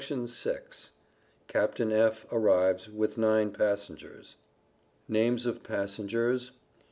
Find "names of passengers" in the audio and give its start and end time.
5.07-6.53